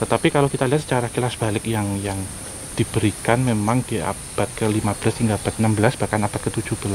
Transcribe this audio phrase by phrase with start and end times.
[0.00, 2.16] Tetapi kalau kita lihat secara kilas balik yang yang
[2.74, 6.88] diberikan memang di abad ke-15 hingga abad 16 bahkan abad ke-17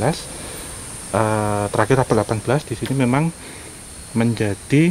[1.13, 3.29] uh, terakhir abad 18 di sini memang
[4.17, 4.89] menjadi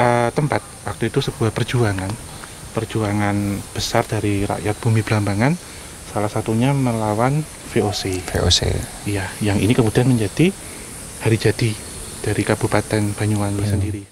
[0.00, 2.08] uh, tempat waktu itu sebuah perjuangan
[2.72, 3.36] perjuangan
[3.74, 5.52] besar dari rakyat bumi Belambangan
[6.10, 8.26] salah satunya melawan VOC.
[8.34, 8.60] VOC.
[9.06, 10.50] Iya, yang ini kemudian menjadi
[11.22, 11.70] hari jadi
[12.20, 13.70] dari Kabupaten Banyuwangi hmm.
[13.70, 14.02] sendiri.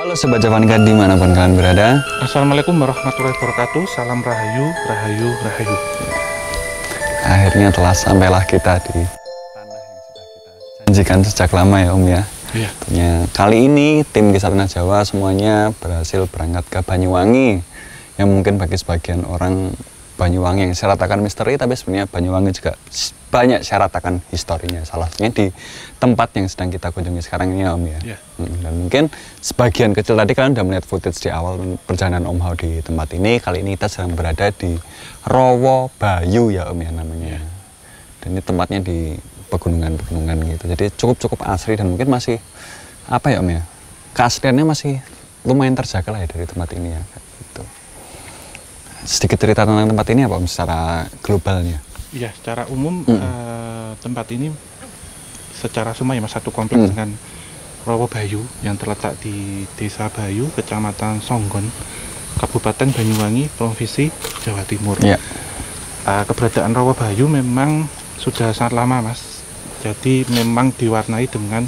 [0.00, 2.00] Halo Sobat Javanka di mana pun kalian berada.
[2.24, 3.84] Assalamualaikum warahmatullahi wabarakatuh.
[3.84, 5.76] Salam Rahayu, Rahayu, Rahayu.
[7.20, 9.04] Akhirnya telah sampailah kita di
[9.52, 10.50] tanah yang sudah kita
[10.88, 12.22] janjikan sejak lama ya Om ya.
[12.56, 12.70] Iya.
[12.88, 17.60] Ya, Kali ini tim Kisarna Jawa semuanya berhasil berangkat ke Banyuwangi.
[18.16, 19.76] Yang mungkin bagi sebagian orang
[20.20, 22.76] Banyuwangi yang saya ratakan misteri tapi sebenarnya Banyuwangi juga
[23.32, 24.84] banyak saya ratakan historinya.
[24.84, 25.46] Salah satunya di
[25.96, 28.00] tempat yang sedang kita kunjungi sekarang ini Om ya.
[28.12, 28.20] Yeah.
[28.60, 29.04] dan mungkin
[29.40, 33.40] sebagian kecil tadi kalian sudah melihat footage di awal perjalanan Om Hao di tempat ini.
[33.40, 34.76] Kali ini kita sedang berada di
[35.24, 37.40] Rowo Bayu ya Om ya namanya.
[37.40, 37.44] Yeah.
[38.20, 39.16] dan ini tempatnya di
[39.48, 40.64] pegunungan-pegunungan gitu.
[40.68, 42.36] Jadi cukup-cukup asri dan mungkin masih
[43.08, 43.64] apa ya Om ya
[44.14, 45.00] keasliannya masih
[45.46, 47.02] lumayan terjaga lah ya dari tempat ini ya
[49.10, 51.82] sedikit cerita tentang tempat ini apa secara globalnya?
[52.14, 53.18] Iya, secara umum hmm.
[53.18, 54.54] uh, tempat ini
[55.50, 56.90] secara semua ya satu kompleks hmm.
[56.94, 57.10] dengan
[57.82, 61.66] Rowo Bayu yang terletak di Desa Bayu, Kecamatan Songgon,
[62.38, 64.14] Kabupaten Banyuwangi, Provinsi
[64.46, 64.94] Jawa Timur.
[65.02, 65.18] Ya.
[66.06, 69.42] Uh, keberadaan Rowo Bayu memang sudah sangat lama, Mas.
[69.82, 71.66] Jadi memang diwarnai dengan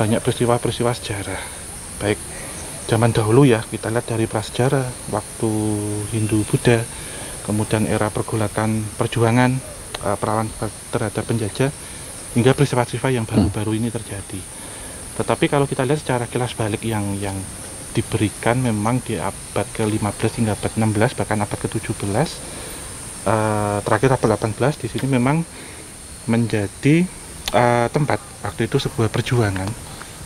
[0.00, 1.42] banyak peristiwa-peristiwa sejarah,
[2.00, 2.16] baik
[2.90, 5.50] zaman dahulu ya kita lihat dari prasejarah waktu
[6.14, 6.82] Hindu Buddha
[7.46, 9.58] kemudian era pergulatan perjuangan
[10.02, 10.50] uh, perlawan
[10.94, 11.70] terhadap penjajah
[12.32, 14.40] hingga peristiwa-peristiwa yang baru-baru ini terjadi.
[15.20, 17.36] Tetapi kalau kita lihat secara kilas balik yang yang
[17.92, 22.08] diberikan memang di abad ke-15 hingga abad 16 bahkan abad ke-17
[23.28, 25.44] uh, terakhir abad 18 di sini memang
[26.24, 27.04] menjadi
[27.52, 29.68] uh, tempat waktu itu sebuah perjuangan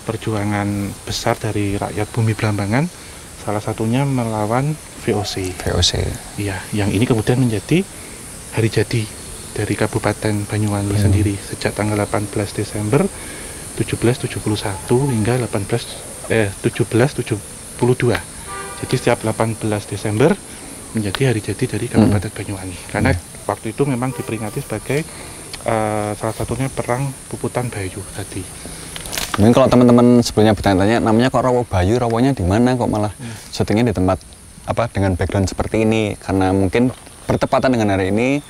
[0.06, 2.86] perjuangan besar dari rakyat bumi Belambangan
[3.42, 5.54] salah satunya melawan VOC.
[5.66, 5.92] VOC.
[6.38, 7.82] Iya, yang ini kemudian menjadi
[8.54, 9.02] hari jadi
[9.54, 11.04] dari Kabupaten Banyuwangi hmm.
[11.06, 13.06] sendiri sejak tanggal 18 Desember
[13.78, 14.34] 1771
[15.14, 17.38] hingga 18 eh 1772.
[18.76, 20.34] Jadi setiap 18 Desember
[20.92, 22.38] menjadi hari jadi dari Kabupaten hmm.
[22.42, 22.78] Banyuwangi.
[22.90, 23.46] Karena hmm.
[23.46, 25.06] waktu itu memang diperingati sebagai
[25.66, 28.42] uh, salah satunya perang Puputan Bayu tadi.
[29.36, 33.52] Mungkin kalau teman-teman sebelumnya bertanya-tanya, namanya kok Rawo Bayu, rawonya di mana kok malah hmm.
[33.52, 34.16] syutingnya di tempat
[34.64, 36.16] apa dengan background seperti ini?
[36.16, 36.88] Karena mungkin
[37.28, 38.40] bertepatan dengan hari ini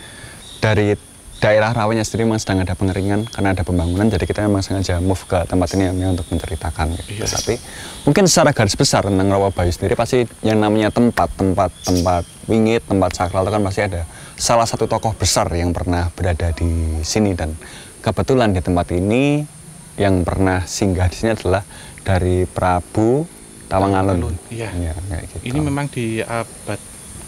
[0.63, 0.95] dari
[1.37, 5.21] daerah rawanya sendiri memang sedang ada pengeringan karena ada pembangunan, jadi kita memang sengaja move
[5.29, 6.97] ke tempat ini ya, untuk menceritakan.
[6.97, 7.21] Gitu.
[7.21, 7.35] Yes.
[7.35, 7.61] Tapi
[8.09, 12.87] mungkin secara garis besar tentang Rawa Bayu sendiri pasti yang namanya tempat, tempat, tempat wingit,
[12.89, 14.03] tempat sakral itu kan pasti ada
[14.39, 17.53] salah satu tokoh besar yang pernah berada di sini dan
[18.01, 19.56] kebetulan di tempat ini
[19.97, 21.65] yang pernah singgah di sini adalah
[22.05, 23.25] dari Prabu
[23.67, 24.37] Tawangalun.
[24.53, 24.71] Iya.
[24.79, 24.95] Ya,
[25.27, 25.43] gitu.
[25.43, 26.79] Ini memang di abad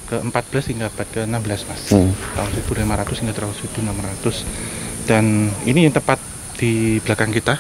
[0.09, 1.83] ke-14 hingga abad ke-16, Mas.
[1.93, 2.15] Hmm.
[2.15, 5.09] Tahun 1500 hingga tahun 1600.
[5.09, 6.23] Dan ini yang tepat
[6.57, 7.59] di belakang kita.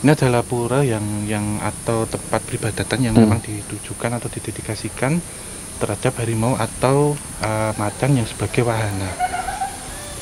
[0.00, 3.22] Ini adalah pura yang yang atau tempat peribadatan yang hmm.
[3.28, 5.20] memang ditujukan atau didedikasikan
[5.76, 7.12] terhadap harimau atau
[7.44, 9.12] uh, macan yang sebagai wahana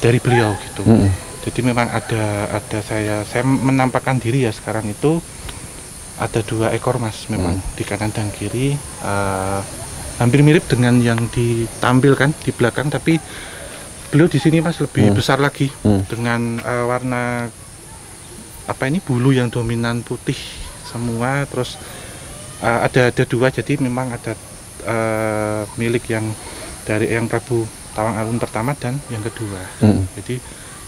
[0.02, 0.82] dari beliau gitu.
[0.82, 5.22] Hmm jadi memang ada ada saya saya menampakkan diri ya sekarang itu
[6.18, 7.74] ada dua ekor mas memang hmm.
[7.78, 8.74] di kanan dan kiri
[9.06, 9.62] uh,
[10.18, 13.22] hampir mirip dengan yang ditampilkan di belakang tapi
[14.10, 15.16] beliau di sini mas lebih hmm.
[15.16, 16.02] besar lagi hmm.
[16.10, 17.46] dengan uh, warna
[18.68, 20.36] apa ini bulu yang dominan putih
[20.84, 21.78] semua terus
[22.60, 24.34] uh, ada ada dua jadi memang ada
[24.84, 26.26] uh, milik yang
[26.82, 27.62] dari yang Prabu
[27.94, 30.02] Tawang Alun pertama dan yang kedua hmm.
[30.18, 30.36] jadi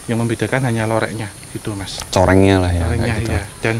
[0.08, 3.32] yang membedakan hanya loreknya gitu mas corengnya lah ya corengnya gitu.
[3.32, 3.76] ya dan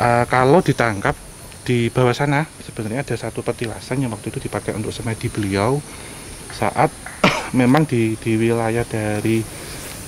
[0.00, 1.16] uh, kalau ditangkap
[1.62, 5.78] di bawah sana sebenarnya ada satu petilasan yang waktu itu dipakai untuk semedi beliau
[6.50, 6.90] saat
[7.60, 9.40] memang di di wilayah dari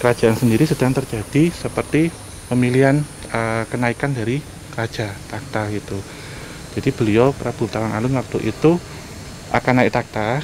[0.03, 2.11] kerajaan sendiri sedang terjadi seperti
[2.51, 3.01] pemilihan
[3.33, 4.43] uh, kenaikan dari
[4.75, 5.97] raja takhta gitu.
[6.75, 8.75] Jadi beliau Prabu Tawang Alun waktu itu
[9.55, 10.43] akan naik takhta,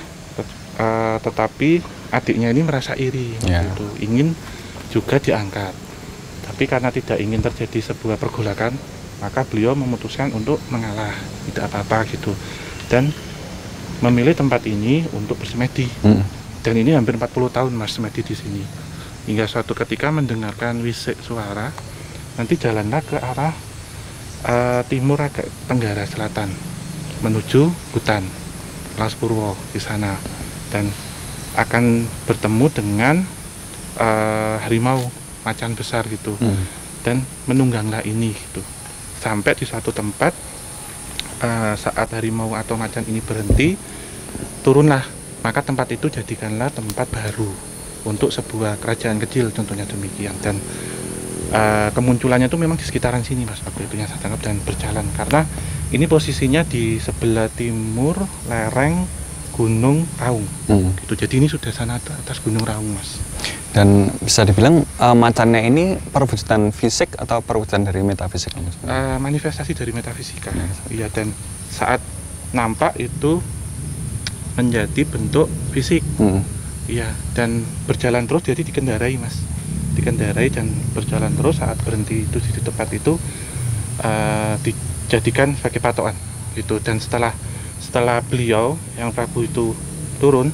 [0.78, 1.82] uh, tetapi
[2.14, 3.66] adiknya ini merasa iri, yeah.
[3.66, 3.86] gitu.
[3.98, 4.38] ingin
[4.90, 5.72] juga diangkat.
[6.50, 8.74] Tapi karena tidak ingin terjadi sebuah pergolakan,
[9.22, 11.14] maka beliau memutuskan untuk mengalah,
[11.48, 12.34] tidak apa-apa gitu,
[12.90, 13.08] dan
[14.02, 15.86] memilih tempat ini untuk bersemedi.
[16.02, 16.26] Hmm.
[16.60, 18.64] Dan ini hampir 40 tahun mas semedi di sini.
[19.30, 21.72] Hingga suatu ketika mendengarkan wisik suara,
[22.36, 23.54] nanti jalanlah ke arah
[24.44, 26.48] uh, timur agak tenggara selatan
[27.20, 28.24] menuju hutan
[28.96, 30.16] Las Purwo di sana
[30.72, 30.88] dan
[31.56, 33.16] akan bertemu dengan
[33.98, 35.00] uh, harimau
[35.42, 36.36] macan besar gitu.
[36.36, 36.80] Hmm.
[37.00, 38.60] dan menungganglah ini gitu.
[39.20, 40.32] Sampai di suatu tempat
[41.40, 43.76] uh, saat harimau atau macan ini berhenti
[44.60, 45.04] turunlah.
[45.40, 47.48] Maka tempat itu jadikanlah tempat baru
[48.04, 50.36] untuk sebuah kerajaan kecil contohnya demikian.
[50.44, 50.60] Dan
[51.56, 55.08] uh, kemunculannya itu memang di sekitaran sini mas waktu itu yang saya tangkap dan berjalan.
[55.16, 55.40] Karena
[55.96, 58.20] ini posisinya di sebelah timur
[58.52, 59.08] lereng
[59.56, 60.44] Gunung Raung.
[60.68, 60.92] Hmm.
[61.00, 61.16] gitu.
[61.16, 63.16] Jadi ini sudah sana atas Gunung Raung mas
[63.70, 68.50] dan bisa dibilang uh, macannya ini perwujudan fisik atau perwujudan dari metafisik?
[68.82, 70.50] Uh, manifestasi dari metafisika.
[70.90, 71.30] Iya dan
[71.70, 72.02] saat
[72.50, 73.38] nampak itu
[74.58, 76.02] menjadi bentuk fisik.
[76.18, 76.42] Hmm.
[76.90, 77.06] iya
[77.38, 79.38] dan berjalan terus jadi dikendarai mas.
[79.94, 83.14] Dikendarai dan berjalan terus saat berhenti itu di tempat itu
[84.02, 86.18] uh, dijadikan sebagai patokan
[86.58, 86.82] gitu.
[86.82, 87.30] Dan setelah
[87.78, 89.78] setelah beliau yang Prabu itu
[90.18, 90.50] turun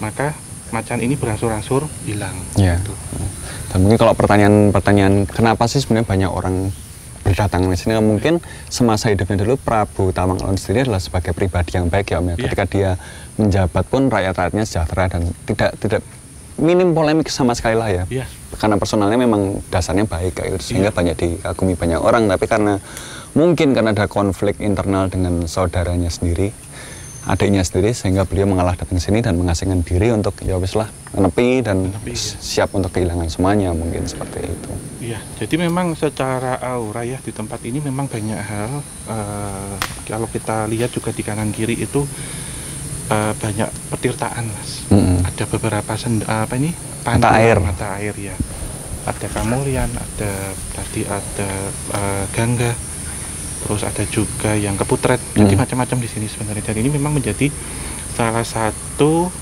[0.00, 0.32] maka
[0.72, 2.80] macan ini berangsur-angsur hilang ya.
[2.80, 2.94] gitu.
[3.72, 6.72] dan mungkin kalau pertanyaan-pertanyaan kenapa sih sebenarnya banyak orang
[7.24, 8.36] berdatangan di sini mungkin
[8.68, 12.34] semasa hidupnya dulu Prabu Tawang Alun sendiri adalah sebagai pribadi yang baik ya Om ya.
[12.36, 12.42] ya.
[12.44, 12.90] Ketika dia
[13.40, 16.00] menjabat pun rakyat-rakyatnya sejahtera dan tidak tidak
[16.60, 18.04] minim polemik sama sekali lah ya.
[18.12, 20.96] ya karena personalnya memang dasarnya baik kayak gitu sehingga yeah.
[20.96, 22.78] banyak dikagumi banyak orang tapi karena
[23.34, 26.54] mungkin karena ada konflik internal dengan saudaranya sendiri
[27.24, 31.64] adiknya sendiri sehingga beliau mengalah datang sini dan mengasingkan diri untuk ya wis lah menepi
[31.64, 32.36] dan menepi, ya.
[32.42, 34.70] siap untuk kehilangan semuanya mungkin seperti itu.
[35.04, 38.70] Iya, jadi memang secara aura ya di tempat ini memang banyak hal
[39.08, 39.76] uh,
[40.08, 42.04] kalau kita lihat juga di kanan kiri itu
[43.08, 44.84] uh, banyak petirtaan mas.
[44.90, 45.18] Mm -hmm.
[45.28, 46.72] Ada beberapa send apa ini
[47.04, 48.36] mata air mata air ya
[49.04, 50.32] ada kamulian ada
[50.72, 51.50] tadi ada
[51.92, 52.72] uh, gangga
[53.64, 55.60] terus ada juga yang keputret jadi hmm.
[55.64, 56.70] macam-macam di sini sebenarnya.
[56.70, 57.48] Dan ini memang menjadi
[58.12, 59.32] salah satu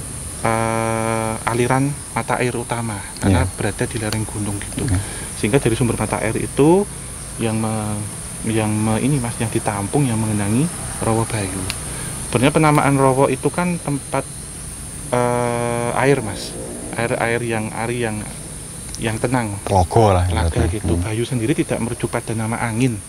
[0.46, 3.54] uh, aliran mata air utama karena yeah.
[3.58, 4.86] berada di lereng gunung gitu.
[4.86, 5.02] Yeah.
[5.42, 6.86] sehingga dari sumber mata air itu
[7.42, 7.98] yang me,
[8.46, 10.70] yang me, ini mas yang ditampung yang mengenangi
[11.02, 11.62] Rawa Bayu.
[12.30, 14.22] Sebenarnya penamaan Rawa itu kan tempat
[15.10, 16.54] uh, air mas.
[16.92, 18.16] Air-air yang air yang
[19.00, 19.56] yang tenang.
[19.66, 20.94] Logo lah laga gitu.
[20.94, 21.02] Hmm.
[21.02, 23.00] Bayu sendiri tidak merujuk pada nama angin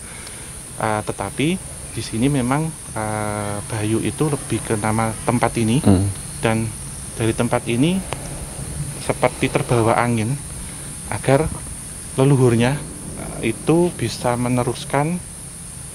[0.80, 1.58] uh, tetapi
[1.94, 2.66] di sini memang
[2.98, 5.78] uh, Bayu itu lebih ke nama tempat ini.
[5.82, 6.06] Hmm.
[6.44, 6.68] dan
[7.16, 7.96] dari tempat ini
[9.00, 10.28] seperti terbawa angin
[11.08, 11.48] agar
[12.20, 12.76] leluhurnya
[13.16, 15.16] uh, itu bisa meneruskan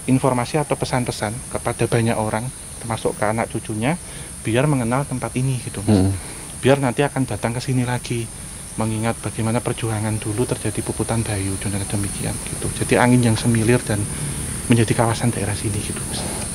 [0.10, 2.50] informasi atau pesan-pesan kepada banyak orang
[2.82, 3.94] termasuk ke anak cucunya
[4.42, 6.16] biar mengenal tempat ini gitu Hmm.
[6.60, 8.27] Biar nanti akan datang ke sini lagi
[8.75, 12.68] mengingat bagaimana perjuangan dulu terjadi puputan Bayu dan demikian gitu.
[12.84, 14.00] Jadi angin yang semilir dan
[14.70, 16.02] menjadi kawasan daerah sini gitu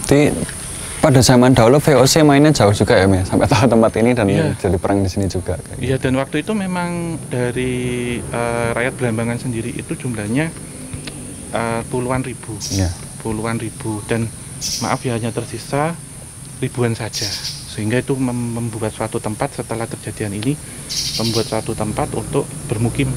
[0.09, 0.31] jadi
[1.05, 4.57] pada zaman dahulu VOC mainnya jauh juga ya sampai tahu tempat ini dan iya.
[4.57, 9.69] jadi perang di sini juga iya dan waktu itu memang dari uh, rakyat Belambangan sendiri
[9.77, 10.49] itu jumlahnya
[11.55, 12.59] uh, puluhan ribu.
[12.75, 12.91] Iya.
[13.23, 14.05] puluhan ribu.
[14.05, 14.29] Dan
[14.85, 15.95] maaf ya hanya tersisa
[16.59, 17.25] ribuan saja.
[17.75, 20.53] Sehingga itu membuat suatu tempat setelah kejadian ini
[21.23, 23.09] membuat suatu tempat untuk bermukim.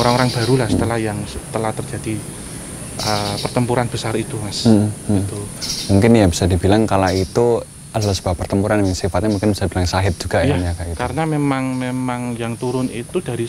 [0.00, 0.36] Orang-orang hmm.
[0.42, 2.18] baru lah setelah yang setelah terjadi
[3.02, 4.88] uh, pertempuran besar itu mas hmm.
[5.10, 5.22] Hmm.
[5.24, 5.40] Itu.
[5.92, 7.60] mungkin ya bisa dibilang kala itu
[7.96, 10.98] adalah sebuah pertempuran yang sifatnya mungkin bisa dibilang sahid juga ya, ya kayak gitu.
[11.00, 13.48] karena memang memang yang turun itu dari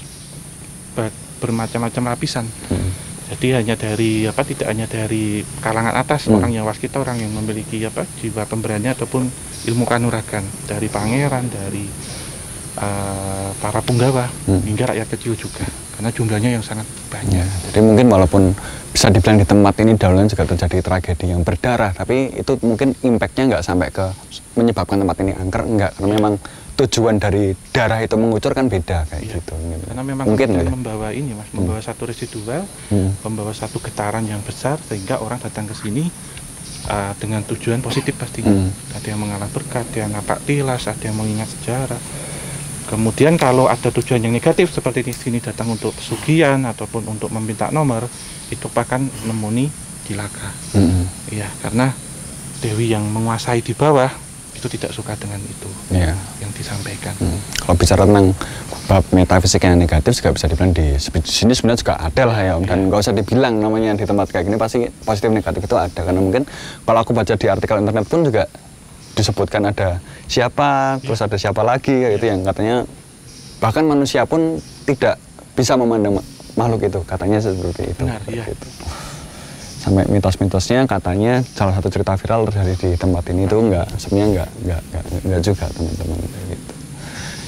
[1.37, 2.91] bermacam-macam lapisan hmm.
[3.35, 6.39] jadi hanya dari apa tidak hanya dari kalangan atas hmm.
[6.39, 9.27] orang yang waskita orang yang memiliki apa jiwa pemberani ataupun
[9.67, 11.85] ilmu kanuragan dari pangeran dari
[12.79, 14.63] uh, para punggawa hmm.
[14.63, 17.41] hingga rakyat kecil juga karena jumlahnya yang sangat banyak.
[17.41, 18.53] Ya, jadi mungkin walaupun
[18.93, 23.57] bisa dibilang di tempat ini dahulu juga terjadi tragedi yang berdarah, tapi itu mungkin impactnya
[23.57, 24.05] nggak sampai ke
[24.53, 26.33] menyebabkan tempat ini angker, enggak karena memang
[26.77, 29.41] tujuan dari darah itu mengucur kan beda kayak ya.
[29.41, 29.57] gitu.
[29.57, 30.69] Karena memang mungkin ya.
[30.69, 31.89] membawa ini mas, membawa hmm.
[31.89, 32.61] satu residual,
[32.93, 33.25] hmm.
[33.25, 36.05] membawa satu getaran yang besar sehingga orang datang ke sini
[36.93, 38.53] uh, dengan tujuan positif pastinya.
[38.53, 38.69] Hmm.
[38.93, 41.97] Ada yang mengalah berkat, ada yang napak tilas, ada yang mengingat sejarah,
[42.87, 47.67] Kemudian kalau ada tujuan yang negatif seperti di sini datang untuk pesugihan ataupun untuk meminta
[47.67, 48.07] nomor,
[48.47, 49.67] itu bahkan nemuni
[50.07, 50.55] kilaka.
[50.71, 51.03] Mm-mm.
[51.35, 51.91] Iya, karena
[52.63, 54.07] dewi yang menguasai di bawah
[54.57, 56.17] itu tidak suka dengan itu Iya.
[56.41, 57.13] yang disampaikan.
[57.21, 57.37] Hmm.
[57.61, 58.33] Kalau bicara tentang
[58.89, 62.65] bab metafisik yang negatif juga bisa dibilang di sini sebenarnya juga ada lah ya Om
[62.65, 66.17] dan nggak usah dibilang namanya di tempat kayak gini pasti positif negatif itu ada karena
[66.23, 66.47] mungkin
[66.87, 68.47] kalau aku baca di artikel internet pun juga
[69.17, 69.97] disebutkan ada
[70.29, 72.85] siapa terus ada siapa lagi kayak gitu yang katanya
[73.57, 75.17] bahkan manusia pun tidak
[75.57, 78.05] bisa memandang ma- makhluk itu katanya seperti itu.
[78.05, 78.45] Benar, iya.
[78.45, 78.67] Gitu.
[79.77, 84.49] sampai mitos-mitosnya katanya salah satu cerita viral terjadi di tempat ini itu enggak sebenarnya enggak
[84.59, 86.17] enggak enggak, enggak juga teman-teman
[86.51, 86.73] gitu.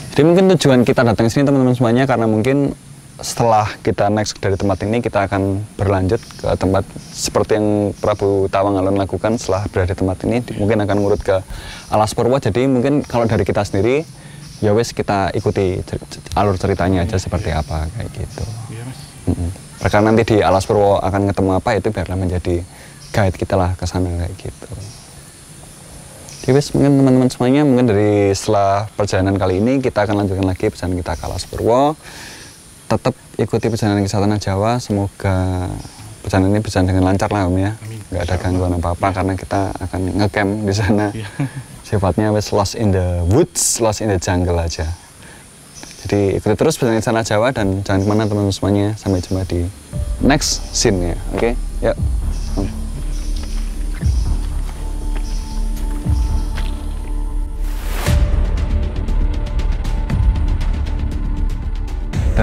[0.09, 2.71] Jadi mungkin tujuan kita datang ke sini teman-teman semuanya karena mungkin
[3.19, 8.79] setelah kita next dari tempat ini kita akan berlanjut ke tempat seperti yang Prabu Tawang
[8.79, 11.37] Alun lakukan setelah berada di tempat ini mungkin akan ngurut ke
[11.91, 14.07] Alas Purwo jadi mungkin kalau dari kita sendiri
[14.63, 16.03] ya wes kita ikuti cer-
[16.35, 18.43] alur ceritanya aja seperti apa kayak gitu.
[18.71, 18.99] Iya, Mas.
[19.31, 19.49] Mm-mm.
[19.79, 22.55] Karena nanti di Alas Purwo akan ketemu apa itu biarlah menjadi
[23.15, 24.71] guide kita lah ke sana kayak gitu.
[26.39, 30.71] Jadi wes mungkin teman-teman semuanya mungkin dari setelah perjalanan kali ini kita akan lanjutkan lagi
[30.71, 31.99] perjalanan kita ke Alas Purwo.
[32.89, 34.81] Tetap ikuti perjalanan ke Tanah Jawa.
[34.81, 35.69] Semoga
[36.25, 37.71] perjalanan ini berjalan dengan lancar lah Om ya.
[38.09, 41.13] Nggak ada gangguan apa-apa karena kita akan ngecamp di sana.
[41.13, 41.29] Iya.
[41.89, 44.89] Sifatnya wes lost in the woods, lost in the jungle aja.
[46.05, 48.87] Jadi ikuti terus perjalanan sana Jawa dan jangan ke mana teman-teman semuanya.
[48.97, 49.69] Sampai jumpa di
[50.25, 51.17] next scene ya.
[51.37, 51.53] Oke,
[51.85, 51.97] yuk.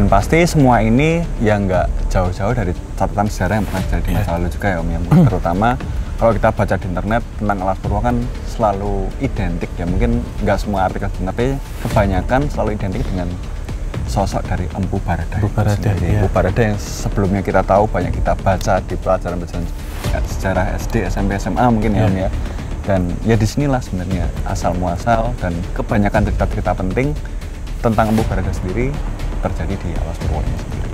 [0.07, 4.31] Dan pasti semua ini yang nggak jauh-jauh dari catatan sejarah yang pernah terjadi di masa
[4.39, 5.01] lalu juga ya Om ya.
[5.35, 5.69] Terutama
[6.15, 9.83] kalau kita baca di internet tentang Alas Purwo kan selalu identik ya.
[9.83, 13.35] Mungkin nggak semua artikel tapi kebanyakan selalu identik dengan
[14.07, 15.43] sosok dari Empu Barada.
[15.43, 16.07] Empu Barada, sendiri.
[16.07, 16.23] iya.
[16.23, 19.67] Empu Barada yang sebelumnya kita tahu banyak kita baca di pelajaran-pelajaran
[20.23, 22.31] sejarah SD, SMP, SMA mungkin ya Om ya.
[22.87, 27.11] Dan ya di sinilah sebenarnya asal muasal dan kebanyakan cerita-cerita penting
[27.83, 28.95] tentang Empu Barada sendiri
[29.55, 30.86] terjadi di Alas Purwo ini sendiri.